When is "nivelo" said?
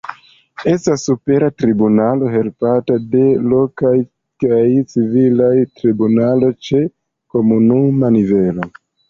8.19-8.69